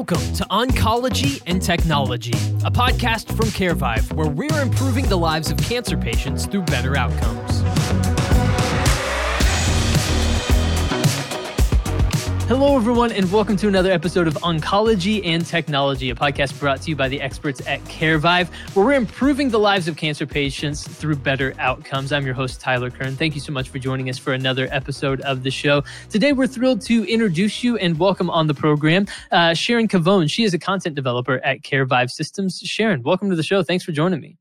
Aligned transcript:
Welcome 0.00 0.32
to 0.32 0.44
Oncology 0.44 1.42
and 1.46 1.60
Technology, 1.60 2.32
a 2.64 2.70
podcast 2.70 3.26
from 3.36 3.48
CareVive 3.48 4.10
where 4.14 4.30
we're 4.30 4.62
improving 4.62 5.06
the 5.10 5.18
lives 5.18 5.50
of 5.50 5.58
cancer 5.58 5.94
patients 5.94 6.46
through 6.46 6.62
better 6.62 6.96
outcomes. 6.96 7.49
Hello, 12.50 12.74
everyone, 12.74 13.12
and 13.12 13.30
welcome 13.30 13.56
to 13.58 13.68
another 13.68 13.92
episode 13.92 14.26
of 14.26 14.34
Oncology 14.34 15.24
and 15.24 15.46
Technology, 15.46 16.10
a 16.10 16.16
podcast 16.16 16.58
brought 16.58 16.82
to 16.82 16.90
you 16.90 16.96
by 16.96 17.06
the 17.06 17.20
experts 17.20 17.64
at 17.64 17.78
CareVive, 17.84 18.48
where 18.74 18.86
we're 18.86 18.94
improving 18.94 19.50
the 19.50 19.58
lives 19.60 19.86
of 19.86 19.96
cancer 19.96 20.26
patients 20.26 20.82
through 20.82 21.14
better 21.14 21.54
outcomes. 21.60 22.10
I'm 22.10 22.26
your 22.26 22.34
host, 22.34 22.60
Tyler 22.60 22.90
Kern. 22.90 23.14
Thank 23.14 23.36
you 23.36 23.40
so 23.40 23.52
much 23.52 23.68
for 23.68 23.78
joining 23.78 24.10
us 24.10 24.18
for 24.18 24.32
another 24.32 24.66
episode 24.72 25.20
of 25.20 25.44
the 25.44 25.50
show. 25.52 25.84
Today, 26.08 26.32
we're 26.32 26.48
thrilled 26.48 26.80
to 26.86 27.04
introduce 27.04 27.62
you 27.62 27.76
and 27.76 27.96
welcome 28.00 28.28
on 28.28 28.48
the 28.48 28.54
program 28.54 29.06
uh, 29.30 29.54
Sharon 29.54 29.86
Cavone. 29.86 30.28
She 30.28 30.42
is 30.42 30.52
a 30.52 30.58
content 30.58 30.96
developer 30.96 31.38
at 31.44 31.62
CareVive 31.62 32.10
Systems. 32.10 32.58
Sharon, 32.58 33.04
welcome 33.04 33.30
to 33.30 33.36
the 33.36 33.44
show. 33.44 33.62
Thanks 33.62 33.84
for 33.84 33.92
joining 33.92 34.20
me. 34.20 34.38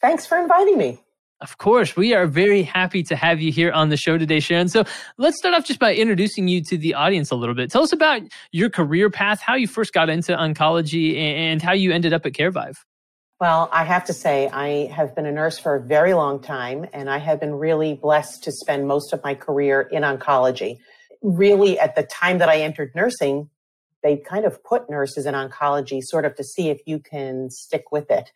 Thanks 0.00 0.24
for 0.24 0.38
inviting 0.38 0.78
me. 0.78 1.00
Of 1.42 1.58
course, 1.58 1.96
we 1.96 2.14
are 2.14 2.28
very 2.28 2.62
happy 2.62 3.02
to 3.02 3.16
have 3.16 3.40
you 3.40 3.50
here 3.50 3.72
on 3.72 3.88
the 3.88 3.96
show 3.96 4.16
today, 4.16 4.38
Sharon. 4.38 4.68
So 4.68 4.84
let's 5.18 5.38
start 5.38 5.56
off 5.56 5.64
just 5.64 5.80
by 5.80 5.92
introducing 5.92 6.46
you 6.46 6.62
to 6.62 6.78
the 6.78 6.94
audience 6.94 7.32
a 7.32 7.34
little 7.34 7.56
bit. 7.56 7.68
Tell 7.68 7.82
us 7.82 7.92
about 7.92 8.22
your 8.52 8.70
career 8.70 9.10
path, 9.10 9.40
how 9.40 9.56
you 9.56 9.66
first 9.66 9.92
got 9.92 10.08
into 10.08 10.36
oncology, 10.36 11.16
and 11.18 11.60
how 11.60 11.72
you 11.72 11.90
ended 11.90 12.12
up 12.12 12.24
at 12.26 12.32
CareVive. 12.32 12.76
Well, 13.40 13.68
I 13.72 13.82
have 13.82 14.04
to 14.04 14.12
say, 14.12 14.48
I 14.50 14.86
have 14.92 15.16
been 15.16 15.26
a 15.26 15.32
nurse 15.32 15.58
for 15.58 15.74
a 15.74 15.80
very 15.80 16.14
long 16.14 16.40
time, 16.40 16.86
and 16.92 17.10
I 17.10 17.18
have 17.18 17.40
been 17.40 17.54
really 17.54 17.94
blessed 17.94 18.44
to 18.44 18.52
spend 18.52 18.86
most 18.86 19.12
of 19.12 19.20
my 19.24 19.34
career 19.34 19.80
in 19.80 20.04
oncology. 20.04 20.78
Really, 21.22 21.76
at 21.76 21.96
the 21.96 22.04
time 22.04 22.38
that 22.38 22.48
I 22.48 22.60
entered 22.60 22.92
nursing, 22.94 23.50
they 24.04 24.16
kind 24.16 24.44
of 24.44 24.62
put 24.62 24.88
nurses 24.88 25.26
in 25.26 25.34
oncology 25.34 26.02
sort 26.02 26.24
of 26.24 26.36
to 26.36 26.44
see 26.44 26.70
if 26.70 26.80
you 26.86 27.00
can 27.00 27.50
stick 27.50 27.90
with 27.90 28.12
it. 28.12 28.30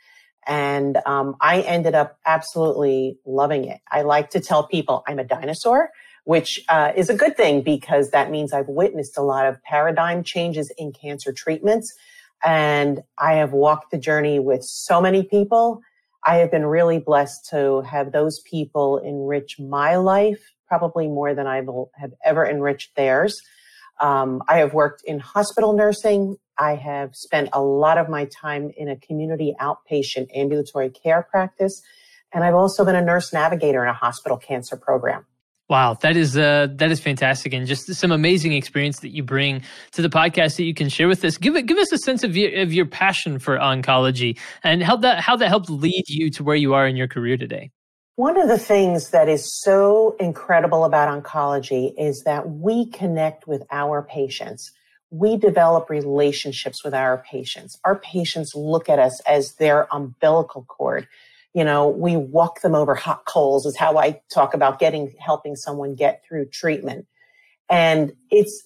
And 0.47 0.99
um, 1.07 1.37
I 1.41 1.61
ended 1.63 1.95
up 1.95 2.19
absolutely 2.25 3.19
loving 3.27 3.65
it. 3.65 3.81
I 3.91 4.03
like 4.03 4.31
to 4.31 4.41
tell 4.41 4.67
people 4.67 5.03
I'm 5.07 5.19
a 5.19 5.25
dinosaur, 5.25 5.91
which 6.25 6.61
uh, 6.69 6.93
is 6.97 7.11
a 7.11 7.15
good 7.15 7.37
thing 7.37 7.63
because 7.63 8.11
that 8.11 8.31
means 8.31 8.53
I've 8.53 8.69
witnessed 8.69 9.19
a 9.19 9.23
lot 9.23 9.47
of 9.47 9.63
paradigm 9.63 10.23
changes 10.23 10.73
in 10.79 10.93
cancer 10.93 11.33
treatments. 11.33 11.93
And 12.45 13.03
I 13.19 13.35
have 13.35 13.53
walked 13.53 13.91
the 13.91 13.99
journey 13.99 14.39
with 14.39 14.63
so 14.63 15.01
many 15.01 15.25
people. 15.25 15.81
I 16.25 16.37
have 16.37 16.51
been 16.51 16.67
really 16.67 16.99
blessed 16.99 17.49
to 17.51 17.83
have 17.83 18.13
those 18.13 18.41
people 18.41 18.99
enrich 18.99 19.59
my 19.59 19.97
life, 19.97 20.53
probably 20.69 21.09
more 21.09 21.35
than 21.35 21.47
I 21.47 21.63
have 21.95 22.13
ever 22.25 22.47
enriched 22.47 22.95
theirs. 22.97 23.41
Um, 24.01 24.43
I 24.49 24.59
have 24.59 24.75
worked 24.75 25.03
in 25.05 25.19
hospital 25.19 25.73
nursing. 25.73 26.37
I 26.59 26.75
have 26.75 27.15
spent 27.15 27.51
a 27.53 27.63
lot 27.63 27.99
of 27.99 28.09
my 28.09 28.27
time 28.27 28.71
in 28.77 28.89
a 28.89 28.97
community 28.97 29.55
outpatient 29.61 30.29
ambulatory 30.35 30.91
care 30.91 31.23
practice. 31.23 31.83
And 32.33 32.45
I've 32.45 32.55
also 32.55 32.85
been 32.85 32.97
a 32.97 33.05
nurse 33.05 33.33
navigator 33.33 33.83
in 33.83 33.89
a 33.89 33.95
hospital 33.95 34.37
cancer 34.37 34.77
program. 34.77 35.27
Wow, 35.69 35.95
that 35.95 36.17
is 36.17 36.37
uh, 36.37 36.69
that 36.77 36.93
is 36.93 37.01
fantastic, 37.01 37.53
and 37.53 37.67
just 37.67 37.93
some 37.93 38.13
amazing 38.13 38.53
experience 38.53 39.01
that 39.01 39.09
you 39.09 39.25
bring 39.25 39.63
to 39.93 40.03
the 40.03 40.09
podcast 40.09 40.57
that 40.59 40.63
you 40.63 40.75
can 40.75 40.89
share 40.89 41.09
with 41.09 41.25
us. 41.25 41.39
Give 41.39 41.57
it, 41.57 41.67
give 41.67 41.77
us 41.77 41.91
a 41.91 41.99
sense 41.99 42.23
of 42.23 42.37
your, 42.37 42.61
of 42.61 42.73
your 42.73 42.87
passion 42.87 43.41
for 43.41 43.59
oncology 43.59 44.39
and 44.63 44.81
how 44.81 44.97
that 44.99 45.19
how 45.19 45.35
that 45.35 45.49
helped 45.49 45.69
lead 45.69 46.05
you 46.07 46.31
to 46.31 46.45
where 46.45 46.55
you 46.55 46.75
are 46.75 46.87
in 46.87 46.95
your 46.95 47.09
career 47.09 47.37
today. 47.37 47.73
One 48.15 48.41
of 48.41 48.49
the 48.49 48.59
things 48.59 49.11
that 49.11 49.29
is 49.29 49.61
so 49.61 50.15
incredible 50.21 50.85
about 50.85 51.09
oncology 51.09 51.93
is 51.99 52.23
that 52.25 52.49
we 52.49 52.89
connect 52.91 53.49
with 53.49 53.65
our 53.73 54.03
patients. 54.03 54.71
We 55.11 55.37
develop 55.37 55.89
relationships 55.89 56.85
with 56.85 56.95
our 56.95 57.19
patients. 57.19 57.79
Our 57.85 57.99
patients 57.99 58.55
look 58.55 58.89
at 58.89 58.99
us 58.99 59.21
as 59.21 59.55
their 59.55 59.87
umbilical 59.93 60.65
cord. 60.65 61.07
You 61.55 61.65
know, 61.65 61.89
we 61.89 62.17
walk 62.17 62.61
them 62.61 62.75
over 62.75 62.95
hot 62.95 63.25
coals 63.25 63.65
is 63.67 63.77
how 63.77 63.97
I 63.97 64.21
talk 64.33 64.53
about 64.53 64.79
getting, 64.79 65.15
helping 65.19 65.57
someone 65.57 65.95
get 65.95 66.23
through 66.27 66.47
treatment. 66.47 67.07
And 67.71 68.13
it's, 68.31 68.63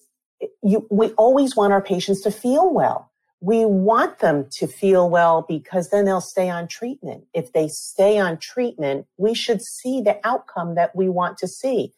you, 0.63 0.87
we 0.91 1.11
always 1.11 1.55
want 1.55 1.73
our 1.73 1.83
patients 1.83 2.23
to 2.23 2.31
feel 2.31 2.73
well 2.73 3.11
we 3.41 3.65
want 3.65 4.19
them 4.19 4.47
to 4.51 4.67
feel 4.67 5.09
well 5.09 5.45
because 5.49 5.89
then 5.89 6.05
they'll 6.05 6.21
stay 6.21 6.51
on 6.51 6.69
treatment. 6.69 7.25
If 7.33 7.53
they 7.53 7.69
stay 7.69 8.19
on 8.19 8.37
treatment, 8.37 9.07
we 9.17 9.35
should 9.35 9.63
see 9.63 10.03
the 10.03 10.21
outcome 10.25 10.75
that 10.75 10.95
we 10.95 11.09
want 11.09 11.39
to 11.39 11.49
see. 11.49 11.95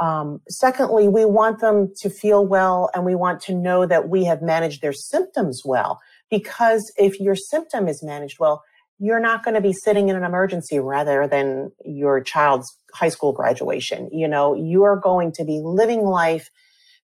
Um, 0.00 0.40
secondly, 0.48 1.08
we 1.08 1.24
want 1.24 1.60
them 1.60 1.92
to 1.98 2.10
feel 2.10 2.46
well 2.46 2.90
and 2.94 3.04
we 3.04 3.14
want 3.14 3.40
to 3.42 3.54
know 3.54 3.86
that 3.86 4.08
we 4.08 4.24
have 4.24 4.40
managed 4.40 4.80
their 4.80 4.94
symptoms 4.94 5.62
well. 5.64 6.00
Because 6.30 6.90
if 6.96 7.20
your 7.20 7.36
symptom 7.36 7.86
is 7.86 8.02
managed 8.02 8.38
well, 8.38 8.62
you're 8.98 9.20
not 9.20 9.44
going 9.44 9.54
to 9.54 9.60
be 9.60 9.72
sitting 9.72 10.08
in 10.08 10.16
an 10.16 10.24
emergency 10.24 10.78
rather 10.78 11.26
than 11.26 11.70
your 11.84 12.22
child's 12.22 12.66
high 12.94 13.08
school 13.08 13.32
graduation. 13.32 14.08
You 14.12 14.28
know, 14.28 14.54
you 14.54 14.84
are 14.84 14.96
going 14.96 15.32
to 15.32 15.44
be 15.44 15.60
living 15.62 16.02
life 16.02 16.50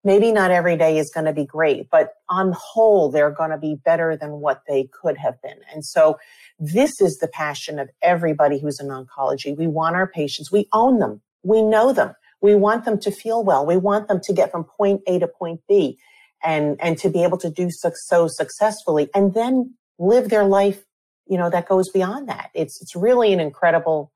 maybe 0.06 0.30
not 0.30 0.52
every 0.52 0.76
day 0.76 0.98
is 0.98 1.10
going 1.12 1.26
to 1.26 1.32
be 1.32 1.44
great, 1.44 1.90
but 1.90 2.10
on 2.28 2.54
whole, 2.56 3.10
they're 3.10 3.32
going 3.32 3.50
to 3.50 3.58
be 3.58 3.74
better 3.84 4.16
than 4.16 4.40
what 4.40 4.62
they 4.68 4.88
could 5.02 5.16
have 5.18 5.34
been. 5.42 5.58
And 5.74 5.84
so 5.84 6.16
this 6.60 7.00
is 7.00 7.18
the 7.20 7.26
passion 7.26 7.80
of 7.80 7.90
everybody 8.02 8.60
who's 8.60 8.78
in 8.78 8.86
oncology. 8.86 9.56
We 9.56 9.66
want 9.66 9.96
our 9.96 10.06
patients, 10.06 10.52
we 10.52 10.68
own 10.72 11.00
them, 11.00 11.20
we 11.42 11.60
know 11.60 11.92
them. 11.92 12.14
We 12.46 12.54
want 12.54 12.84
them 12.84 13.00
to 13.00 13.10
feel 13.10 13.42
well. 13.42 13.66
We 13.66 13.76
want 13.76 14.06
them 14.06 14.20
to 14.22 14.32
get 14.32 14.52
from 14.52 14.62
point 14.62 15.02
A 15.08 15.18
to 15.18 15.26
point 15.26 15.62
B 15.68 15.98
and, 16.44 16.76
and 16.80 16.96
to 16.98 17.10
be 17.10 17.24
able 17.24 17.38
to 17.38 17.50
do 17.50 17.72
so, 17.72 17.90
so 17.92 18.28
successfully 18.28 19.08
and 19.16 19.34
then 19.34 19.74
live 19.98 20.28
their 20.28 20.44
life, 20.44 20.84
you 21.26 21.36
know, 21.36 21.50
that 21.50 21.66
goes 21.66 21.88
beyond 21.88 22.28
that. 22.28 22.50
It's, 22.54 22.80
it's 22.80 22.94
really 22.94 23.32
an 23.32 23.40
incredible 23.40 24.12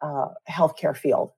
uh, 0.00 0.28
healthcare 0.48 0.96
field. 0.96 1.32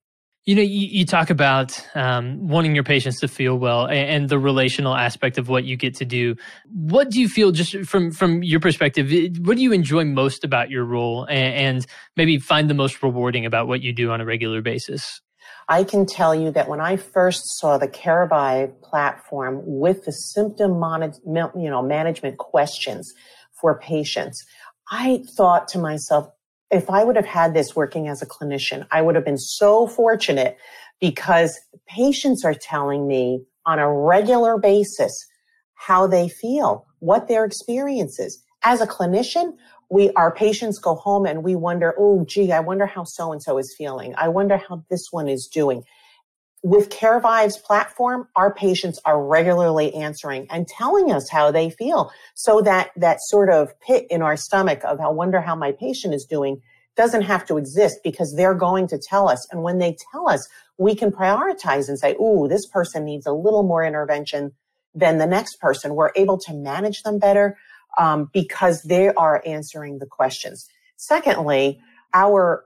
You 0.44 0.54
know, 0.54 0.62
you, 0.62 0.86
you 0.86 1.04
talk 1.04 1.30
about 1.30 1.84
um, 1.96 2.46
wanting 2.46 2.76
your 2.76 2.84
patients 2.84 3.18
to 3.18 3.26
feel 3.26 3.58
well 3.58 3.86
and, 3.86 4.08
and, 4.08 4.28
the 4.28 4.38
relational 4.38 4.94
aspect 4.94 5.38
of 5.38 5.48
what 5.48 5.64
you 5.64 5.76
get 5.76 5.96
to 5.96 6.04
do. 6.04 6.36
What 6.68 7.10
do 7.10 7.20
you 7.20 7.28
feel, 7.28 7.50
just 7.50 7.76
from 7.78 8.12
from 8.12 8.44
your 8.44 8.60
perspective, 8.60 9.10
what 9.44 9.56
do 9.56 9.62
you 9.64 9.72
enjoy 9.72 10.04
most 10.04 10.44
about 10.44 10.70
your 10.70 10.84
role, 10.84 11.24
and, 11.24 11.76
and 11.78 11.86
maybe 12.16 12.38
find 12.38 12.70
the 12.70 12.74
most 12.74 13.02
rewarding 13.02 13.44
about 13.44 13.66
what 13.66 13.80
you 13.80 13.92
do 13.92 14.12
on 14.12 14.20
a 14.20 14.24
regular 14.24 14.62
basis? 14.62 15.20
I 15.68 15.82
can 15.82 16.06
tell 16.06 16.34
you 16.34 16.52
that 16.52 16.68
when 16.68 16.80
I 16.80 16.96
first 16.96 17.58
saw 17.58 17.76
the 17.76 17.88
CareVive 17.88 18.80
platform 18.82 19.60
with 19.64 20.04
the 20.04 20.12
symptom 20.12 20.74
you 20.74 21.70
know, 21.70 21.82
management 21.82 22.38
questions 22.38 23.12
for 23.60 23.78
patients, 23.78 24.44
I 24.90 25.24
thought 25.36 25.66
to 25.68 25.78
myself, 25.78 26.28
if 26.70 26.88
I 26.88 27.02
would 27.02 27.16
have 27.16 27.26
had 27.26 27.54
this 27.54 27.74
working 27.74 28.06
as 28.06 28.22
a 28.22 28.26
clinician, 28.26 28.86
I 28.92 29.02
would 29.02 29.16
have 29.16 29.24
been 29.24 29.38
so 29.38 29.88
fortunate 29.88 30.56
because 31.00 31.58
patients 31.88 32.44
are 32.44 32.54
telling 32.54 33.08
me 33.08 33.44
on 33.64 33.78
a 33.78 33.92
regular 33.92 34.58
basis 34.58 35.26
how 35.74 36.06
they 36.06 36.28
feel, 36.28 36.86
what 37.00 37.28
their 37.28 37.44
experience 37.44 38.18
is. 38.18 38.42
As 38.62 38.80
a 38.80 38.86
clinician, 38.86 39.52
we, 39.88 40.10
our 40.12 40.32
patients 40.34 40.78
go 40.78 40.94
home 40.94 41.26
and 41.26 41.44
we 41.44 41.54
wonder, 41.54 41.94
oh, 41.98 42.24
gee, 42.26 42.52
I 42.52 42.60
wonder 42.60 42.86
how 42.86 43.04
so 43.04 43.32
and 43.32 43.42
so 43.42 43.58
is 43.58 43.74
feeling. 43.76 44.14
I 44.16 44.28
wonder 44.28 44.56
how 44.56 44.84
this 44.90 45.08
one 45.10 45.28
is 45.28 45.46
doing 45.46 45.84
with 46.66 46.88
CareVive's 46.88 47.58
platform, 47.58 48.26
our 48.34 48.52
patients 48.52 48.98
are 49.04 49.22
regularly 49.22 49.94
answering 49.94 50.48
and 50.50 50.66
telling 50.66 51.12
us 51.12 51.28
how 51.30 51.52
they 51.52 51.70
feel. 51.70 52.10
So 52.34 52.60
that 52.62 52.90
that 52.96 53.18
sort 53.20 53.50
of 53.50 53.78
pit 53.80 54.06
in 54.10 54.20
our 54.20 54.36
stomach 54.36 54.82
of 54.84 55.00
I 55.00 55.08
wonder 55.08 55.40
how 55.40 55.54
my 55.54 55.70
patient 55.70 56.12
is 56.12 56.24
doing 56.24 56.60
doesn't 56.96 57.22
have 57.22 57.46
to 57.46 57.56
exist 57.56 57.98
because 58.02 58.34
they're 58.34 58.54
going 58.54 58.88
to 58.88 58.98
tell 58.98 59.28
us. 59.28 59.46
And 59.52 59.62
when 59.62 59.78
they 59.78 59.96
tell 60.10 60.28
us, 60.28 60.48
we 60.76 60.96
can 60.96 61.12
prioritize 61.12 61.88
and 61.88 62.00
say, 62.00 62.16
oh 62.18 62.48
this 62.48 62.66
person 62.66 63.04
needs 63.04 63.26
a 63.26 63.32
little 63.32 63.62
more 63.62 63.84
intervention 63.84 64.50
than 64.92 65.18
the 65.18 65.26
next 65.26 65.60
person." 65.60 65.94
We're 65.94 66.12
able 66.16 66.38
to 66.38 66.52
manage 66.52 67.04
them 67.04 67.20
better 67.20 67.56
um, 67.96 68.30
because 68.32 68.82
they 68.82 69.08
are 69.10 69.42
answering 69.46 69.98
the 69.98 70.06
questions. 70.06 70.66
Secondly, 70.96 71.80
our 72.14 72.64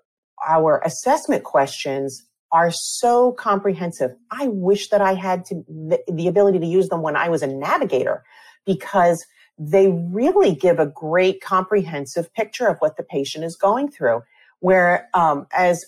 our 0.49 0.81
assessment 0.85 1.45
questions 1.45 2.25
are 2.53 2.71
so 2.73 3.33
comprehensive. 3.33 4.13
I 4.31 4.49
wish 4.49 4.89
that 4.89 5.01
I 5.01 5.15
had 5.15 5.45
to, 5.47 5.65
the, 5.69 6.01
the 6.11 6.27
ability 6.27 6.59
to 6.59 6.67
use 6.67 6.89
them 6.89 7.03
when 7.03 7.15
I 7.15 7.29
was 7.29 7.43
a 7.43 7.47
navigator 7.47 8.25
because 8.67 9.25
they 9.59 9.89
really 9.89 10.55
give 10.55 10.79
a 10.79 10.87
great 10.87 11.41
comprehensive 11.43 12.33
picture 12.33 12.67
of 12.67 12.79
what 12.79 12.97
the 12.97 13.03
patient 13.03 13.45
is 13.45 13.57
going 13.57 13.91
through. 13.91 14.23
Where, 14.61 15.09
um, 15.15 15.47
as 15.53 15.85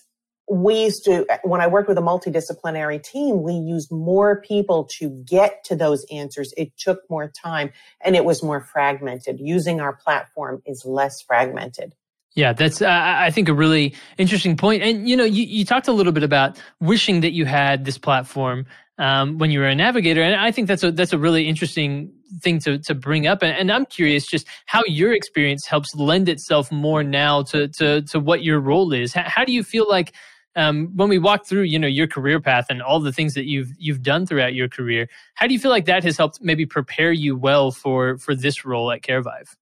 we 0.50 0.84
used 0.84 1.04
to, 1.04 1.26
when 1.44 1.60
I 1.60 1.66
worked 1.66 1.88
with 1.88 1.98
a 1.98 2.02
multidisciplinary 2.02 3.02
team, 3.02 3.42
we 3.42 3.54
used 3.54 3.90
more 3.90 4.40
people 4.42 4.84
to 4.98 5.08
get 5.08 5.64
to 5.64 5.76
those 5.76 6.04
answers. 6.10 6.52
It 6.56 6.76
took 6.76 7.00
more 7.08 7.28
time 7.28 7.72
and 8.00 8.16
it 8.16 8.24
was 8.24 8.42
more 8.42 8.60
fragmented. 8.60 9.40
Using 9.40 9.80
our 9.80 9.94
platform 9.94 10.62
is 10.66 10.84
less 10.84 11.22
fragmented. 11.22 11.94
Yeah, 12.34 12.54
that's 12.54 12.80
uh, 12.80 12.88
I 12.88 13.30
think 13.30 13.48
a 13.48 13.54
really 13.54 13.94
interesting 14.16 14.56
point. 14.56 14.82
And 14.82 15.08
you 15.08 15.16
know, 15.16 15.24
you, 15.24 15.44
you 15.44 15.64
talked 15.66 15.86
a 15.86 15.92
little 15.92 16.12
bit 16.12 16.22
about 16.22 16.58
wishing 16.80 17.20
that 17.20 17.32
you 17.32 17.44
had 17.44 17.84
this 17.84 17.98
platform 17.98 18.64
um, 18.96 19.36
when 19.36 19.50
you 19.50 19.60
were 19.60 19.66
a 19.66 19.74
navigator, 19.74 20.22
and 20.22 20.34
I 20.40 20.50
think 20.50 20.66
that's 20.66 20.82
a 20.82 20.90
that's 20.90 21.12
a 21.12 21.18
really 21.18 21.46
interesting 21.46 22.10
thing 22.40 22.58
to, 22.60 22.78
to 22.78 22.94
bring 22.94 23.26
up. 23.26 23.42
And, 23.42 23.56
and 23.56 23.72
I'm 23.72 23.86
curious 23.86 24.26
just 24.26 24.46
how 24.66 24.82
your 24.86 25.12
experience 25.12 25.66
helps 25.66 25.94
lend 25.94 26.28
itself 26.28 26.70
more 26.72 27.02
now 27.02 27.42
to, 27.44 27.68
to, 27.68 28.02
to 28.02 28.20
what 28.20 28.42
your 28.42 28.60
role 28.60 28.92
is. 28.92 29.12
How, 29.12 29.24
how 29.26 29.44
do 29.44 29.52
you 29.52 29.62
feel 29.62 29.86
like 29.88 30.12
um, 30.54 30.90
when 30.94 31.08
we 31.08 31.18
walk 31.18 31.46
through, 31.46 31.62
you 31.62 31.78
know, 31.78 31.86
your 31.86 32.06
career 32.06 32.40
path 32.40 32.66
and 32.68 32.82
all 32.82 33.00
the 33.00 33.12
things 33.12 33.34
that 33.34 33.46
you've 33.46 33.70
you've 33.78 34.02
done 34.02 34.26
throughout 34.26 34.54
your 34.54 34.68
career, 34.68 35.08
how 35.34 35.46
do 35.46 35.54
you 35.54 35.58
feel 35.58 35.70
like 35.70 35.86
that 35.86 36.04
has 36.04 36.16
helped 36.16 36.40
maybe 36.42 36.66
prepare 36.66 37.12
you 37.12 37.36
well 37.36 37.70
for 37.70 38.18
for 38.18 38.34
this 38.34 38.64
role 38.64 38.90
at 38.92 39.02
CareVive? 39.02 39.56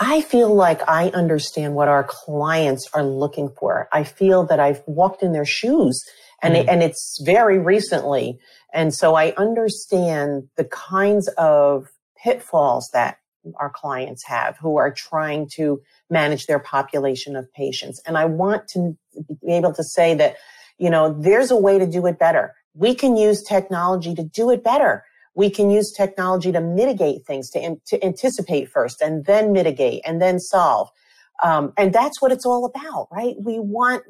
I 0.00 0.22
feel 0.22 0.52
like 0.52 0.80
I 0.88 1.10
understand 1.10 1.74
what 1.74 1.88
our 1.88 2.04
clients 2.04 2.88
are 2.92 3.04
looking 3.04 3.50
for. 3.50 3.88
I 3.92 4.02
feel 4.04 4.44
that 4.46 4.58
I've 4.58 4.82
walked 4.86 5.22
in 5.22 5.32
their 5.32 5.44
shoes 5.44 6.02
and, 6.42 6.54
mm. 6.54 6.60
it, 6.60 6.68
and 6.68 6.82
it's 6.82 7.20
very 7.24 7.58
recently. 7.58 8.38
And 8.72 8.94
so 8.94 9.14
I 9.14 9.32
understand 9.36 10.48
the 10.56 10.64
kinds 10.64 11.28
of 11.38 11.88
pitfalls 12.22 12.90
that 12.92 13.18
our 13.56 13.70
clients 13.70 14.24
have 14.26 14.56
who 14.58 14.76
are 14.76 14.92
trying 14.92 15.48
to 15.54 15.80
manage 16.10 16.46
their 16.46 16.58
population 16.58 17.36
of 17.36 17.50
patients. 17.52 18.00
And 18.06 18.18
I 18.18 18.24
want 18.24 18.68
to 18.68 18.96
be 19.42 19.52
able 19.52 19.72
to 19.74 19.84
say 19.84 20.14
that, 20.14 20.36
you 20.78 20.90
know, 20.90 21.14
there's 21.18 21.50
a 21.50 21.56
way 21.56 21.78
to 21.78 21.86
do 21.86 22.06
it 22.06 22.18
better. 22.18 22.54
We 22.74 22.94
can 22.94 23.16
use 23.16 23.42
technology 23.42 24.14
to 24.14 24.22
do 24.22 24.50
it 24.50 24.62
better. 24.62 25.04
We 25.34 25.50
can 25.50 25.70
use 25.70 25.92
technology 25.92 26.52
to 26.52 26.60
mitigate 26.60 27.24
things, 27.24 27.50
to, 27.50 27.76
to 27.86 28.04
anticipate 28.04 28.70
first 28.70 29.00
and 29.00 29.24
then 29.24 29.52
mitigate 29.52 30.02
and 30.04 30.20
then 30.20 30.40
solve. 30.40 30.90
Um, 31.42 31.72
and 31.76 31.92
that's 31.92 32.20
what 32.20 32.32
it's 32.32 32.44
all 32.44 32.64
about, 32.64 33.08
right? 33.12 33.36
We 33.40 33.60
want 33.60 34.02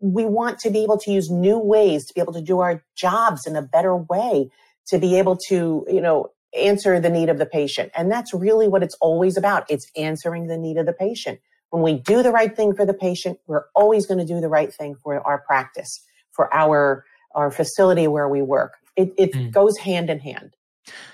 we 0.00 0.24
want 0.24 0.58
to 0.60 0.70
be 0.70 0.82
able 0.82 0.98
to 0.98 1.10
use 1.10 1.30
new 1.30 1.58
ways 1.58 2.06
to 2.06 2.14
be 2.14 2.20
able 2.20 2.32
to 2.32 2.40
do 2.42 2.60
our 2.60 2.84
jobs 2.94 3.46
in 3.46 3.56
a 3.56 3.62
better 3.62 3.96
way, 3.96 4.50
to 4.86 4.98
be 4.98 5.18
able 5.18 5.36
to, 5.48 5.84
you 5.88 6.00
know, 6.00 6.30
answer 6.56 7.00
the 7.00 7.10
need 7.10 7.28
of 7.28 7.38
the 7.38 7.46
patient. 7.46 7.90
And 7.96 8.10
that's 8.10 8.34
really 8.34 8.68
what 8.68 8.82
it's 8.82 8.96
always 9.00 9.36
about. 9.36 9.64
It's 9.68 9.86
answering 9.96 10.46
the 10.46 10.58
need 10.58 10.76
of 10.76 10.86
the 10.86 10.92
patient. 10.92 11.40
When 11.70 11.82
we 11.82 11.94
do 11.94 12.22
the 12.22 12.30
right 12.30 12.54
thing 12.54 12.74
for 12.74 12.84
the 12.84 12.94
patient, 12.94 13.38
we're 13.46 13.64
always 13.74 14.06
going 14.06 14.18
to 14.18 14.26
do 14.26 14.40
the 14.40 14.48
right 14.48 14.72
thing 14.72 14.94
for 15.02 15.26
our 15.26 15.38
practice, 15.38 16.04
for 16.30 16.52
our, 16.54 17.04
our 17.34 17.50
facility 17.50 18.06
where 18.06 18.28
we 18.28 18.42
work. 18.42 18.74
It, 18.94 19.14
it 19.16 19.32
mm. 19.32 19.50
goes 19.50 19.78
hand 19.78 20.10
in 20.10 20.18
hand. 20.18 20.54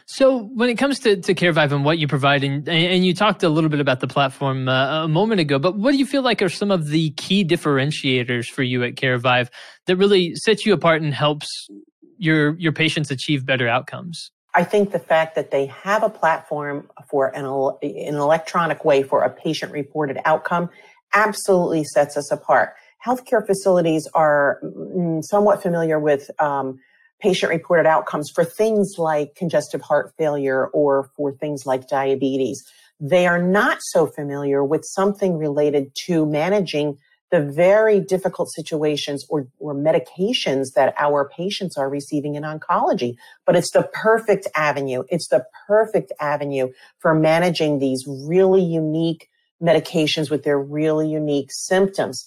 So 0.06 0.38
when 0.38 0.68
it 0.70 0.76
comes 0.76 0.98
to, 1.00 1.16
to 1.16 1.34
CareVive 1.34 1.72
and 1.72 1.84
what 1.84 1.98
you 1.98 2.08
provide, 2.08 2.42
and, 2.42 2.66
and 2.68 3.04
you 3.04 3.14
talked 3.14 3.42
a 3.42 3.48
little 3.48 3.68
bit 3.68 3.80
about 3.80 4.00
the 4.00 4.08
platform 4.08 4.68
uh, 4.68 5.04
a 5.04 5.08
moment 5.08 5.40
ago, 5.40 5.58
but 5.58 5.76
what 5.76 5.92
do 5.92 5.98
you 5.98 6.06
feel 6.06 6.22
like 6.22 6.40
are 6.40 6.48
some 6.48 6.70
of 6.70 6.88
the 6.88 7.10
key 7.10 7.44
differentiators 7.44 8.46
for 8.46 8.62
you 8.62 8.82
at 8.82 8.94
CareVive 8.94 9.48
that 9.86 9.96
really 9.96 10.34
sets 10.36 10.64
you 10.64 10.72
apart 10.72 11.02
and 11.02 11.12
helps 11.12 11.68
your 12.16 12.56
your 12.56 12.72
patients 12.72 13.10
achieve 13.10 13.44
better 13.44 13.68
outcomes? 13.68 14.30
I 14.54 14.64
think 14.64 14.92
the 14.92 14.98
fact 14.98 15.34
that 15.36 15.50
they 15.50 15.66
have 15.66 16.02
a 16.02 16.08
platform 16.08 16.88
for 17.08 17.28
an, 17.28 17.44
an 17.44 18.14
electronic 18.14 18.84
way 18.84 19.02
for 19.02 19.22
a 19.22 19.30
patient 19.30 19.72
reported 19.72 20.18
outcome 20.24 20.70
absolutely 21.12 21.84
sets 21.84 22.16
us 22.16 22.32
apart. 22.32 22.74
Healthcare 23.06 23.46
facilities 23.46 24.08
are 24.14 24.58
mm, 24.64 25.22
somewhat 25.22 25.62
familiar 25.62 26.00
with 26.00 26.30
um, 26.40 26.80
patient 27.20 27.50
reported 27.50 27.86
outcomes 27.86 28.30
for 28.34 28.44
things 28.44 28.94
like 28.98 29.34
congestive 29.34 29.80
heart 29.80 30.12
failure 30.16 30.68
or 30.68 31.10
for 31.16 31.32
things 31.32 31.66
like 31.66 31.88
diabetes. 31.88 32.62
They 33.00 33.26
are 33.26 33.42
not 33.42 33.78
so 33.80 34.06
familiar 34.06 34.64
with 34.64 34.84
something 34.84 35.38
related 35.38 35.94
to 36.06 36.26
managing 36.26 36.98
the 37.30 37.40
very 37.40 38.00
difficult 38.00 38.50
situations 38.50 39.26
or, 39.28 39.46
or 39.58 39.74
medications 39.74 40.72
that 40.74 40.94
our 40.98 41.28
patients 41.28 41.76
are 41.76 41.90
receiving 41.90 42.36
in 42.36 42.42
oncology. 42.42 43.16
But 43.44 43.56
it's 43.56 43.70
the 43.72 43.88
perfect 43.92 44.48
avenue. 44.54 45.04
It's 45.08 45.28
the 45.28 45.44
perfect 45.66 46.12
avenue 46.20 46.68
for 47.00 47.14
managing 47.14 47.78
these 47.78 48.04
really 48.06 48.62
unique 48.62 49.28
medications 49.62 50.30
with 50.30 50.44
their 50.44 50.58
really 50.58 51.08
unique 51.08 51.50
symptoms. 51.50 52.24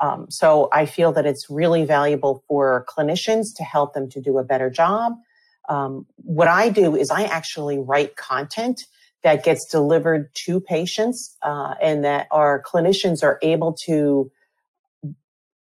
Um, 0.00 0.26
so 0.30 0.68
I 0.72 0.86
feel 0.86 1.12
that 1.12 1.26
it's 1.26 1.50
really 1.50 1.84
valuable 1.84 2.42
for 2.48 2.86
clinicians 2.88 3.54
to 3.56 3.64
help 3.64 3.94
them 3.94 4.08
to 4.10 4.20
do 4.20 4.38
a 4.38 4.44
better 4.44 4.70
job. 4.70 5.12
Um, 5.68 6.06
what 6.16 6.48
I 6.48 6.70
do 6.70 6.96
is 6.96 7.10
I 7.10 7.24
actually 7.24 7.78
write 7.78 8.16
content 8.16 8.86
that 9.22 9.44
gets 9.44 9.66
delivered 9.66 10.30
to 10.46 10.60
patients 10.60 11.36
uh, 11.42 11.74
and 11.82 12.02
that 12.04 12.26
our 12.30 12.62
clinicians 12.62 13.22
are 13.22 13.38
able 13.42 13.74
to 13.84 14.30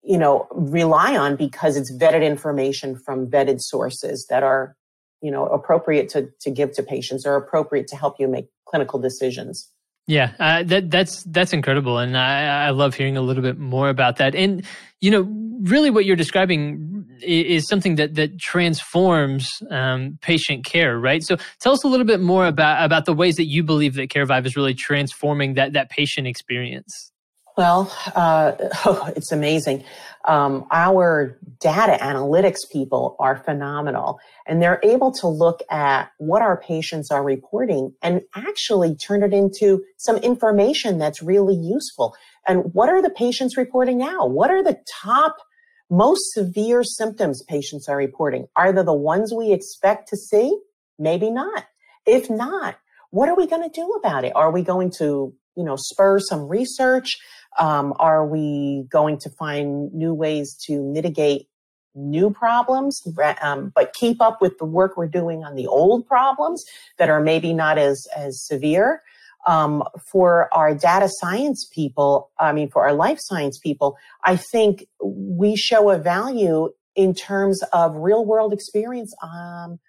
you 0.06 0.18
know 0.18 0.48
rely 0.52 1.18
on 1.18 1.36
because 1.36 1.76
it's 1.76 1.92
vetted 1.92 2.24
information 2.24 2.96
from 2.96 3.28
vetted 3.28 3.60
sources 3.60 4.28
that 4.30 4.44
are 4.44 4.76
you 5.22 5.32
know 5.32 5.46
appropriate 5.48 6.10
to, 6.10 6.30
to 6.40 6.52
give 6.52 6.72
to 6.74 6.84
patients 6.84 7.26
or 7.26 7.36
appropriate 7.36 7.88
to 7.88 7.96
help 7.96 8.20
you 8.20 8.28
make 8.28 8.48
clinical 8.66 9.00
decisions 9.00 9.70
yeah, 10.08 10.34
uh, 10.40 10.62
that 10.64 10.92
that's 10.92 11.24
that's 11.24 11.52
incredible, 11.52 11.98
and 11.98 12.16
I, 12.16 12.68
I 12.68 12.70
love 12.70 12.94
hearing 12.94 13.18
a 13.18 13.22
little 13.22 13.42
bit 13.42 13.58
more 13.58 13.90
about 13.90 14.18
that. 14.18 14.36
And 14.36 14.64
you 15.02 15.10
know, 15.10 15.22
really, 15.62 15.90
what 15.90 16.06
you're 16.06 16.16
describing 16.16 17.06
is, 17.22 17.68
something 17.68 17.96
that 17.96 18.14
that 18.14 18.38
transforms 18.40 19.50
um, 19.72 20.20
patient 20.22 20.64
care, 20.64 21.00
right? 21.00 21.24
So, 21.24 21.38
tell 21.60 21.74
us 21.74 21.84
a 21.84 21.88
little 21.88 22.06
bit 22.06 22.20
more 22.20 22.46
about 22.46 22.86
about 22.86 23.06
the 23.06 23.14
ways 23.14 23.36
that 23.38 23.48
you 23.48 23.64
believe 23.64 23.96
that 23.96 24.10
CareVive 24.10 24.46
is 24.46 24.56
really 24.56 24.76
transforming 24.76 25.56
that 25.56 25.74
that 25.74 25.90
patient 25.90 26.28
experience. 26.28 27.12
Well, 27.58 27.92
uh, 28.16 28.54
oh, 28.86 29.12
it's 29.16 29.32
amazing. 29.32 29.84
Um, 30.26 30.66
our 30.72 31.38
data 31.60 31.98
analytics 32.02 32.70
people 32.72 33.16
are 33.20 33.38
phenomenal 33.38 34.20
and 34.48 34.62
they're 34.62 34.80
able 34.84 35.12
to 35.14 35.28
look 35.28 35.62
at 35.70 36.10
what 36.18 36.42
our 36.42 36.58
patients 36.58 37.12
are 37.12 37.24
reporting 37.24 37.94
and 38.02 38.22
actually 38.36 38.96
turn 38.96 39.22
it 39.22 39.34
into 39.34 39.84
some 39.98 40.18
information 40.18 40.98
that's 40.98 41.22
really 41.22 41.56
useful. 41.56 42.16
And 42.48 42.74
what 42.74 42.90
are 42.90 43.02
the 43.02 43.12
patients 43.12 43.56
reporting 43.56 44.00
now? 44.00 44.26
What 44.26 44.50
are 44.50 44.64
the 44.64 44.80
top 45.02 45.38
most 45.90 46.34
severe 46.34 46.84
symptoms 46.84 47.44
patients 47.44 47.88
are 47.88 47.98
reporting? 47.98 48.48
Are 48.56 48.74
they 48.74 48.84
the 48.84 48.94
ones 48.94 49.32
we 49.32 49.54
expect 49.54 50.10
to 50.10 50.18
see? 50.18 50.58
Maybe 50.98 51.30
not. 51.30 51.66
If 52.08 52.30
not, 52.30 52.78
what 53.12 53.30
are 53.30 53.36
we 53.36 53.48
going 53.48 53.64
to 53.64 53.70
do 53.70 53.92
about 53.92 54.26
it? 54.26 54.36
Are 54.36 54.52
we 54.52 54.64
going 54.64 54.92
to, 54.98 55.34
you 55.56 55.64
know, 55.64 55.76
spur 55.78 56.20
some 56.20 56.48
research? 56.48 57.18
Um, 57.60 57.94
are 58.00 58.26
we 58.26 58.86
going 58.90 59.18
to 59.20 59.30
find 59.30 59.94
new 59.94 60.14
ways 60.14 60.56
to 60.66 60.82
mitigate 60.82 61.48
new 61.96 62.30
problems, 62.30 63.02
um, 63.42 63.72
but 63.74 63.94
keep 63.94 64.22
up 64.22 64.42
with 64.42 64.58
the 64.58 64.66
work 64.66 64.98
we're 64.98 65.08
doing 65.08 65.44
on 65.44 65.56
the 65.56 65.66
old 65.68 66.06
problems 66.06 66.64
that 66.98 67.10
are 67.10 67.22
maybe 67.22 67.54
not 67.54 67.78
as 67.78 68.08
as 68.16 68.46
severe? 68.46 69.02
Um, 69.48 69.84
for 70.12 70.52
our 70.54 70.74
data 70.74 71.08
science 71.20 71.70
people, 71.72 72.32
I 72.40 72.52
mean, 72.52 72.70
for 72.70 72.82
our 72.82 72.94
life 72.94 73.20
science 73.22 73.60
people, 73.60 73.96
I 74.24 74.38
think 74.38 74.88
we 75.00 75.56
show 75.56 75.92
a 75.92 76.00
value 76.00 76.72
in 76.96 77.14
terms 77.14 77.62
of 77.72 77.96
real 77.96 78.26
world 78.26 78.54
experience 78.54 79.14
um, 79.22 79.80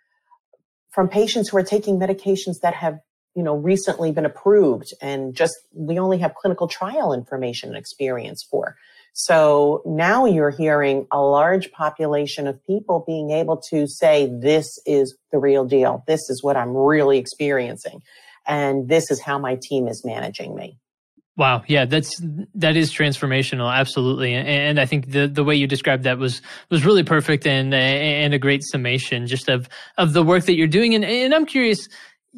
from 0.90 1.08
patients 1.08 1.48
who 1.48 1.56
are 1.56 1.62
taking 1.62 1.98
medications 1.98 2.60
that 2.62 2.74
have 2.74 2.98
you 3.36 3.42
know, 3.42 3.54
recently 3.54 4.10
been 4.10 4.24
approved 4.24 4.94
and 5.02 5.34
just 5.34 5.54
we 5.74 5.98
only 5.98 6.18
have 6.18 6.34
clinical 6.34 6.66
trial 6.66 7.12
information 7.12 7.68
and 7.68 7.78
experience 7.78 8.42
for. 8.42 8.76
So 9.12 9.82
now 9.86 10.24
you're 10.24 10.50
hearing 10.50 11.06
a 11.12 11.20
large 11.20 11.70
population 11.72 12.46
of 12.46 12.64
people 12.66 13.04
being 13.06 13.30
able 13.30 13.58
to 13.70 13.86
say, 13.86 14.26
this 14.26 14.78
is 14.84 15.16
the 15.32 15.38
real 15.38 15.64
deal. 15.64 16.02
This 16.06 16.28
is 16.28 16.42
what 16.42 16.56
I'm 16.56 16.76
really 16.76 17.18
experiencing. 17.18 18.02
And 18.46 18.88
this 18.88 19.10
is 19.10 19.20
how 19.20 19.38
my 19.38 19.58
team 19.60 19.86
is 19.86 20.04
managing 20.04 20.54
me. 20.54 20.78
Wow, 21.36 21.62
yeah, 21.66 21.84
that's 21.84 22.18
that 22.54 22.76
is 22.76 22.90
transformational, 22.90 23.70
absolutely, 23.70 24.32
and, 24.32 24.48
and, 24.48 24.80
I 24.80 24.86
think 24.86 25.12
the 25.12 25.28
the 25.28 25.44
way 25.44 25.54
you 25.54 25.66
described 25.66 26.04
that 26.04 26.16
was 26.16 26.40
was 26.70 26.82
really 26.86 27.02
perfect 27.04 27.46
and 27.46 27.74
and 27.74 28.32
a 28.32 28.38
great 28.38 28.62
summation 28.64 29.26
just 29.26 29.50
of 29.50 29.68
of 29.98 30.14
the 30.14 30.22
work 30.22 30.46
that 30.46 30.54
you're 30.54 30.66
doing. 30.66 30.94
And 30.94 31.04
and 31.04 31.34
I'm 31.34 31.44
curious, 31.44 31.90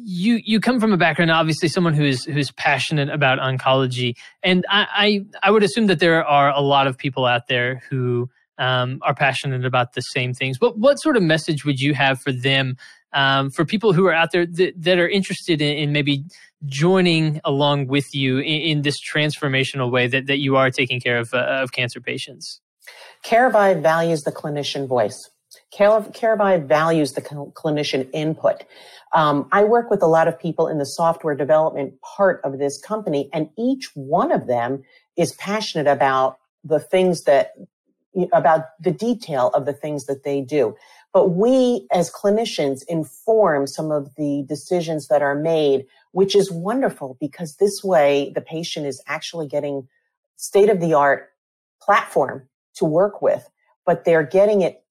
you 0.03 0.39
you 0.43 0.59
come 0.59 0.79
from 0.79 0.93
a 0.93 0.97
background 0.97 1.31
obviously 1.31 1.67
someone 1.67 1.93
who 1.93 2.03
is 2.03 2.25
who's 2.25 2.51
passionate 2.51 3.09
about 3.09 3.39
oncology. 3.39 4.15
And 4.43 4.65
I, 4.69 4.87
I, 4.93 5.25
I 5.47 5.51
would 5.51 5.63
assume 5.63 5.87
that 5.87 5.99
there 5.99 6.25
are 6.25 6.51
a 6.51 6.61
lot 6.61 6.87
of 6.87 6.97
people 6.97 7.25
out 7.25 7.47
there 7.47 7.81
who 7.89 8.29
um, 8.57 8.99
are 9.03 9.15
passionate 9.15 9.65
about 9.65 9.93
the 9.93 10.01
same 10.01 10.33
things. 10.33 10.57
But 10.57 10.77
what 10.77 10.95
sort 10.95 11.17
of 11.17 11.23
message 11.23 11.65
would 11.65 11.79
you 11.79 11.93
have 11.93 12.19
for 12.21 12.31
them 12.31 12.77
um, 13.13 13.49
for 13.49 13.65
people 13.65 13.93
who 13.93 14.05
are 14.05 14.13
out 14.13 14.31
there 14.31 14.45
that, 14.45 14.73
that 14.77 14.99
are 14.99 15.09
interested 15.09 15.61
in, 15.61 15.77
in, 15.77 15.91
maybe 15.91 16.23
joining 16.65 17.41
along 17.43 17.87
with 17.87 18.13
you 18.13 18.37
in, 18.37 18.61
in, 18.61 18.81
this 18.83 18.97
transformational 19.01 19.89
way 19.89 20.05
that, 20.05 20.27
that 20.27 20.37
you 20.37 20.55
are 20.57 20.69
taking 20.69 20.99
care 20.99 21.17
of, 21.17 21.33
uh, 21.33 21.37
of 21.37 21.71
cancer 21.71 21.99
patients? 21.99 22.61
CareVive 23.25 23.81
values 23.81 24.21
the 24.23 24.31
clinician 24.31 24.87
voice 24.87 25.31
CareVive 25.73 26.67
values 26.67 27.13
the 27.13 27.21
clinician 27.21 28.09
input. 28.13 28.63
Um, 29.13 29.47
I 29.51 29.63
work 29.63 29.89
with 29.89 30.01
a 30.03 30.07
lot 30.07 30.27
of 30.27 30.39
people 30.39 30.67
in 30.67 30.77
the 30.77 30.85
software 30.85 31.35
development 31.35 31.99
part 32.01 32.41
of 32.43 32.59
this 32.59 32.79
company, 32.79 33.29
and 33.33 33.49
each 33.57 33.91
one 33.95 34.31
of 34.31 34.47
them 34.47 34.83
is 35.17 35.33
passionate 35.33 35.87
about 35.87 36.37
the 36.63 36.79
things 36.79 37.23
that 37.23 37.53
about 38.33 38.65
the 38.79 38.91
detail 38.91 39.49
of 39.53 39.65
the 39.65 39.73
things 39.73 40.05
that 40.05 40.23
they 40.23 40.41
do. 40.41 40.75
But 41.13 41.29
we 41.29 41.87
as 41.91 42.11
clinicians 42.11 42.81
inform 42.87 43.65
some 43.67 43.91
of 43.91 44.13
the 44.15 44.45
decisions 44.47 45.07
that 45.07 45.21
are 45.21 45.35
made, 45.35 45.85
which 46.11 46.35
is 46.35 46.51
wonderful 46.51 47.17
because 47.19 47.55
this 47.55 47.83
way 47.83 48.31
the 48.35 48.41
patient 48.41 48.85
is 48.85 49.01
actually 49.07 49.47
getting 49.47 49.87
state 50.35 50.69
of 50.69 50.79
the 50.79 50.93
art 50.93 51.29
platform 51.81 52.47
to 52.75 52.85
work 52.85 53.21
with, 53.21 53.49
but 53.85 54.05
they're 54.05 54.23
getting 54.23 54.61
it 54.61 54.83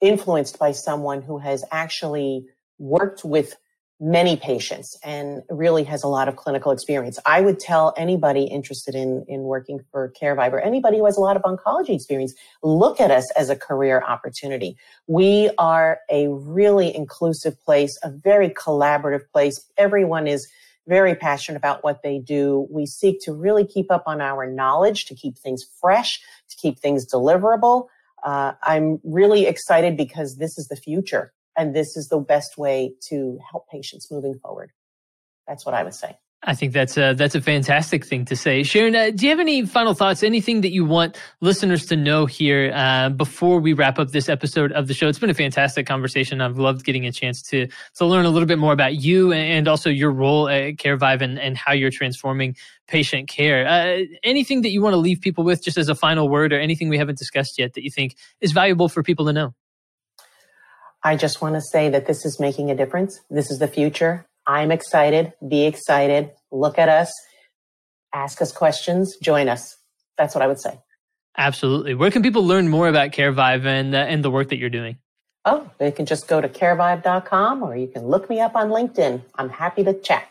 influenced 0.00 0.58
by 0.58 0.72
someone 0.72 1.22
who 1.22 1.38
has 1.38 1.64
actually 1.70 2.46
worked 2.78 3.24
with 3.24 3.56
many 4.02 4.34
patients 4.34 4.98
and 5.04 5.42
really 5.50 5.84
has 5.84 6.02
a 6.02 6.08
lot 6.08 6.26
of 6.26 6.36
clinical 6.36 6.72
experience. 6.72 7.18
I 7.26 7.42
would 7.42 7.60
tell 7.60 7.92
anybody 7.98 8.44
interested 8.44 8.94
in, 8.94 9.26
in 9.28 9.42
working 9.42 9.80
for 9.92 10.10
CareVive 10.18 10.52
or 10.52 10.60
anybody 10.60 10.96
who 10.96 11.04
has 11.04 11.18
a 11.18 11.20
lot 11.20 11.36
of 11.36 11.42
oncology 11.42 11.90
experience, 11.90 12.32
look 12.62 12.98
at 12.98 13.10
us 13.10 13.30
as 13.32 13.50
a 13.50 13.56
career 13.56 14.02
opportunity. 14.08 14.78
We 15.06 15.50
are 15.58 16.00
a 16.10 16.28
really 16.28 16.96
inclusive 16.96 17.60
place, 17.62 17.98
a 18.02 18.10
very 18.10 18.48
collaborative 18.48 19.28
place. 19.30 19.62
Everyone 19.76 20.26
is 20.26 20.48
very 20.88 21.14
passionate 21.14 21.58
about 21.58 21.84
what 21.84 22.02
they 22.02 22.18
do. 22.18 22.66
We 22.70 22.86
seek 22.86 23.20
to 23.22 23.34
really 23.34 23.66
keep 23.66 23.90
up 23.90 24.04
on 24.06 24.22
our 24.22 24.50
knowledge, 24.50 25.04
to 25.06 25.14
keep 25.14 25.36
things 25.36 25.62
fresh, 25.78 26.20
to 26.48 26.56
keep 26.56 26.78
things 26.78 27.06
deliverable. 27.06 27.88
Uh, 28.24 28.52
I'm 28.62 29.00
really 29.04 29.46
excited 29.46 29.96
because 29.96 30.36
this 30.36 30.58
is 30.58 30.68
the 30.68 30.76
future 30.76 31.32
and 31.56 31.74
this 31.74 31.96
is 31.96 32.08
the 32.08 32.18
best 32.18 32.58
way 32.58 32.94
to 33.08 33.38
help 33.50 33.68
patients 33.68 34.10
moving 34.10 34.38
forward. 34.38 34.72
That's 35.46 35.66
what 35.66 35.74
I 35.74 35.82
would 35.82 35.94
say. 35.94 36.16
I 36.42 36.54
think 36.54 36.72
that's 36.72 36.96
a 36.96 37.12
that's 37.12 37.34
a 37.34 37.40
fantastic 37.42 38.06
thing 38.06 38.24
to 38.24 38.34
say. 38.34 38.62
Sharon, 38.62 38.96
uh, 38.96 39.10
do 39.10 39.26
you 39.26 39.30
have 39.30 39.40
any 39.40 39.66
final 39.66 39.92
thoughts? 39.92 40.22
Anything 40.22 40.62
that 40.62 40.70
you 40.70 40.86
want 40.86 41.18
listeners 41.42 41.84
to 41.86 41.96
know 41.96 42.24
here 42.24 42.72
uh, 42.74 43.10
before 43.10 43.60
we 43.60 43.74
wrap 43.74 43.98
up 43.98 44.12
this 44.12 44.30
episode 44.30 44.72
of 44.72 44.88
the 44.88 44.94
show? 44.94 45.06
It's 45.06 45.18
been 45.18 45.28
a 45.28 45.34
fantastic 45.34 45.86
conversation. 45.86 46.40
I've 46.40 46.56
loved 46.56 46.86
getting 46.86 47.04
a 47.04 47.12
chance 47.12 47.42
to 47.50 47.68
to 47.96 48.06
learn 48.06 48.24
a 48.24 48.30
little 48.30 48.46
bit 48.46 48.58
more 48.58 48.72
about 48.72 48.94
you 48.94 49.32
and 49.34 49.68
also 49.68 49.90
your 49.90 50.10
role 50.10 50.48
at 50.48 50.76
CareVive 50.76 51.20
and, 51.20 51.38
and 51.38 51.58
how 51.58 51.72
you're 51.72 51.90
transforming 51.90 52.56
patient 52.88 53.28
care. 53.28 53.66
Uh, 53.66 54.04
anything 54.24 54.62
that 54.62 54.70
you 54.70 54.80
want 54.80 54.94
to 54.94 54.98
leave 54.98 55.20
people 55.20 55.44
with, 55.44 55.62
just 55.62 55.76
as 55.76 55.90
a 55.90 55.94
final 55.94 56.30
word, 56.30 56.54
or 56.54 56.58
anything 56.58 56.88
we 56.88 56.96
haven't 56.96 57.18
discussed 57.18 57.58
yet 57.58 57.74
that 57.74 57.84
you 57.84 57.90
think 57.90 58.16
is 58.40 58.52
valuable 58.52 58.88
for 58.88 59.02
people 59.02 59.26
to 59.26 59.34
know? 59.34 59.54
I 61.04 61.16
just 61.16 61.42
want 61.42 61.54
to 61.56 61.60
say 61.60 61.90
that 61.90 62.06
this 62.06 62.24
is 62.24 62.40
making 62.40 62.70
a 62.70 62.74
difference. 62.74 63.20
This 63.28 63.50
is 63.50 63.58
the 63.58 63.68
future. 63.68 64.26
I'm 64.50 64.72
excited. 64.72 65.32
Be 65.46 65.64
excited. 65.64 66.32
Look 66.50 66.76
at 66.76 66.88
us. 66.88 67.12
Ask 68.12 68.42
us 68.42 68.50
questions. 68.50 69.16
Join 69.22 69.48
us. 69.48 69.76
That's 70.18 70.34
what 70.34 70.42
I 70.42 70.48
would 70.48 70.60
say. 70.60 70.80
Absolutely. 71.38 71.94
Where 71.94 72.10
can 72.10 72.22
people 72.22 72.44
learn 72.44 72.66
more 72.66 72.88
about 72.88 73.12
CareVive 73.12 73.64
and, 73.64 73.94
uh, 73.94 73.98
and 73.98 74.24
the 74.24 74.30
work 74.30 74.48
that 74.48 74.58
you're 74.58 74.68
doing? 74.68 74.98
Oh, 75.44 75.70
they 75.78 75.92
can 75.92 76.04
just 76.04 76.26
go 76.26 76.40
to 76.40 76.48
carevive.com 76.48 77.62
or 77.62 77.76
you 77.76 77.86
can 77.86 78.08
look 78.08 78.28
me 78.28 78.40
up 78.40 78.56
on 78.56 78.70
LinkedIn. 78.70 79.22
I'm 79.36 79.50
happy 79.50 79.84
to 79.84 79.94
chat. 79.94 80.26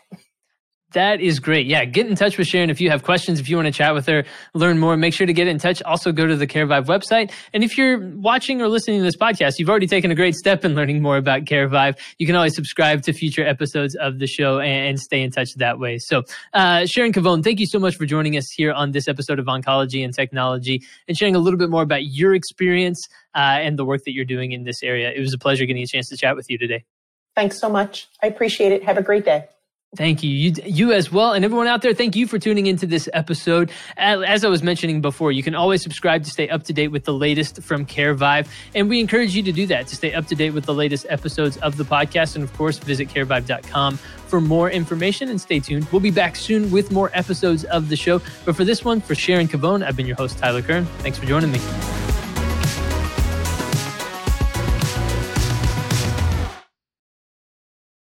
That 0.92 1.20
is 1.20 1.38
great. 1.38 1.66
Yeah, 1.66 1.84
get 1.84 2.08
in 2.08 2.16
touch 2.16 2.36
with 2.36 2.48
Sharon 2.48 2.68
if 2.68 2.80
you 2.80 2.90
have 2.90 3.04
questions, 3.04 3.38
if 3.38 3.48
you 3.48 3.54
want 3.54 3.66
to 3.66 3.72
chat 3.72 3.94
with 3.94 4.06
her, 4.06 4.24
learn 4.54 4.78
more, 4.78 4.96
make 4.96 5.14
sure 5.14 5.26
to 5.26 5.32
get 5.32 5.46
in 5.46 5.58
touch. 5.58 5.80
Also 5.82 6.10
go 6.10 6.26
to 6.26 6.34
the 6.34 6.48
CareVive 6.48 6.86
website. 6.86 7.30
And 7.52 7.62
if 7.62 7.78
you're 7.78 7.98
watching 8.16 8.60
or 8.60 8.68
listening 8.68 8.98
to 8.98 9.04
this 9.04 9.16
podcast, 9.16 9.58
you've 9.58 9.70
already 9.70 9.86
taken 9.86 10.10
a 10.10 10.16
great 10.16 10.34
step 10.34 10.64
in 10.64 10.74
learning 10.74 11.00
more 11.00 11.16
about 11.16 11.44
CareVive. 11.44 11.96
You 12.18 12.26
can 12.26 12.34
always 12.34 12.56
subscribe 12.56 13.02
to 13.02 13.12
future 13.12 13.46
episodes 13.46 13.94
of 13.96 14.18
the 14.18 14.26
show 14.26 14.58
and, 14.58 15.00
stay 15.00 15.22
in 15.22 15.30
touch 15.30 15.54
that 15.56 15.78
way. 15.78 15.98
So, 15.98 16.24
uh, 16.52 16.84
Sharon 16.84 17.12
Cavone, 17.12 17.42
thank 17.42 17.58
you 17.58 17.66
so 17.66 17.78
much 17.78 17.96
for 17.96 18.04
joining 18.04 18.36
us 18.36 18.50
here 18.50 18.72
on 18.72 18.90
this 18.90 19.08
episode 19.08 19.38
of 19.38 19.46
Oncology 19.46 20.04
and 20.04 20.12
Technology 20.12 20.82
and 21.08 21.16
sharing 21.16 21.34
a 21.34 21.38
little 21.38 21.58
bit 21.58 21.70
more 21.70 21.82
about 21.82 22.04
your 22.04 22.34
experience 22.34 23.00
uh, 23.34 23.38
and 23.38 23.78
the 23.78 23.84
work 23.84 24.02
that 24.04 24.12
you're 24.12 24.24
doing 24.24 24.52
in 24.52 24.64
this 24.64 24.82
area. 24.82 25.10
It 25.10 25.20
was 25.20 25.32
a 25.32 25.38
pleasure 25.38 25.64
getting 25.64 25.82
a 25.82 25.86
chance 25.86 26.08
to 26.08 26.16
chat 26.16 26.36
with 26.36 26.50
you 26.50 26.58
today. 26.58 26.84
Thanks 27.34 27.58
so 27.58 27.70
much. 27.70 28.08
I 28.22 28.26
appreciate 28.26 28.72
it. 28.72 28.84
Have 28.84 28.98
a 28.98 29.02
great 29.02 29.24
day. 29.24 29.46
Thank 29.96 30.22
you. 30.22 30.30
you. 30.30 30.54
You 30.64 30.92
as 30.92 31.10
well. 31.10 31.32
And 31.32 31.44
everyone 31.44 31.66
out 31.66 31.82
there, 31.82 31.92
thank 31.92 32.14
you 32.14 32.28
for 32.28 32.38
tuning 32.38 32.66
into 32.66 32.86
this 32.86 33.08
episode. 33.12 33.72
As 33.96 34.44
I 34.44 34.48
was 34.48 34.62
mentioning 34.62 35.00
before, 35.00 35.32
you 35.32 35.42
can 35.42 35.56
always 35.56 35.82
subscribe 35.82 36.22
to 36.24 36.30
stay 36.30 36.48
up 36.48 36.62
to 36.64 36.72
date 36.72 36.88
with 36.88 37.04
the 37.04 37.12
latest 37.12 37.60
from 37.62 37.84
CareVive. 37.84 38.46
And 38.74 38.88
we 38.88 39.00
encourage 39.00 39.34
you 39.34 39.42
to 39.42 39.50
do 39.50 39.66
that, 39.66 39.88
to 39.88 39.96
stay 39.96 40.14
up 40.14 40.26
to 40.28 40.36
date 40.36 40.50
with 40.50 40.64
the 40.64 40.74
latest 40.74 41.06
episodes 41.08 41.56
of 41.56 41.76
the 41.76 41.84
podcast. 41.84 42.36
And 42.36 42.44
of 42.44 42.52
course, 42.56 42.78
visit 42.78 43.08
carevive.com 43.08 43.96
for 43.96 44.40
more 44.40 44.70
information 44.70 45.28
and 45.28 45.40
stay 45.40 45.58
tuned. 45.58 45.88
We'll 45.90 46.00
be 46.00 46.12
back 46.12 46.36
soon 46.36 46.70
with 46.70 46.92
more 46.92 47.10
episodes 47.12 47.64
of 47.64 47.88
the 47.88 47.96
show. 47.96 48.20
But 48.44 48.54
for 48.54 48.64
this 48.64 48.84
one, 48.84 49.00
for 49.00 49.16
Sharon 49.16 49.48
Cavone, 49.48 49.84
I've 49.84 49.96
been 49.96 50.06
your 50.06 50.16
host, 50.16 50.38
Tyler 50.38 50.62
Kern. 50.62 50.84
Thanks 50.98 51.18
for 51.18 51.26
joining 51.26 51.50
me. 51.50 51.58